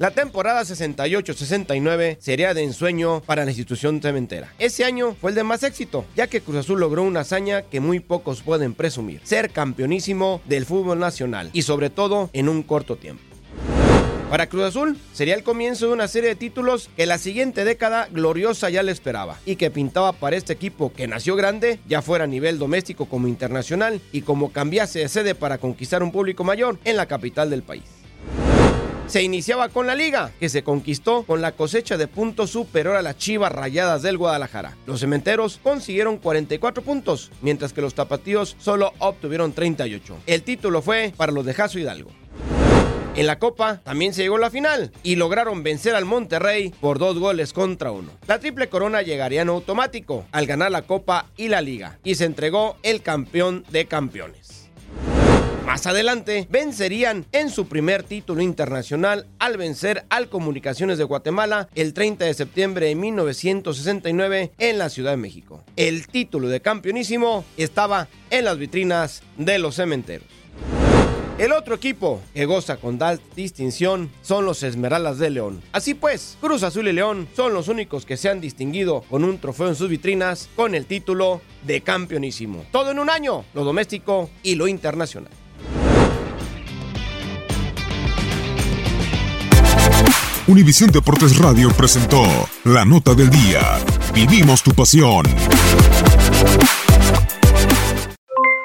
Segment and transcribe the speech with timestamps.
[0.00, 4.50] La temporada 68-69 sería de ensueño para la institución cementera.
[4.58, 7.80] Ese año fue el de más éxito, ya que Cruz Azul logró una hazaña que
[7.80, 12.96] muy pocos pueden presumir, ser campeonísimo del fútbol nacional y sobre todo en un corto
[12.96, 13.29] tiempo.
[14.30, 18.08] Para Cruz Azul sería el comienzo de una serie de títulos que la siguiente década
[18.12, 22.24] gloriosa ya le esperaba y que pintaba para este equipo que nació grande, ya fuera
[22.24, 26.78] a nivel doméstico como internacional y como cambiase de sede para conquistar un público mayor
[26.84, 27.82] en la capital del país
[29.08, 33.02] se iniciaba con la liga, que se conquistó con la cosecha de puntos superior a
[33.02, 34.76] las Chivas Rayadas del Guadalajara.
[34.86, 40.16] Los cementeros consiguieron 44 puntos, mientras que los tapatíos solo obtuvieron 38.
[40.26, 42.10] El título fue para los de Jaso Hidalgo.
[43.20, 46.98] En la Copa también se llegó a la final y lograron vencer al Monterrey por
[46.98, 48.08] dos goles contra uno.
[48.26, 52.24] La triple corona llegaría en automático al ganar la Copa y la Liga y se
[52.24, 54.70] entregó el campeón de campeones.
[55.66, 61.92] Más adelante vencerían en su primer título internacional al vencer al Comunicaciones de Guatemala el
[61.92, 65.62] 30 de septiembre de 1969 en la Ciudad de México.
[65.76, 70.39] El título de campeonísimo estaba en las vitrinas de los cementeros.
[71.40, 75.62] El otro equipo que goza con tal distinción son los Esmeraldas de León.
[75.72, 79.38] Así pues, Cruz Azul y León son los únicos que se han distinguido con un
[79.38, 82.66] trofeo en sus vitrinas con el título de campeonísimo.
[82.70, 85.32] Todo en un año, lo doméstico y lo internacional.
[90.46, 92.22] Univisión Deportes Radio presentó
[92.64, 93.78] la nota del día.
[94.12, 95.24] Vivimos tu pasión.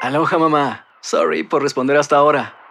[0.00, 0.86] Aloha mamá.
[1.02, 2.63] Sorry por responder hasta ahora.